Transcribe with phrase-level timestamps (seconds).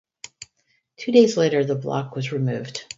[0.97, 2.85] Two days later, the block was removed.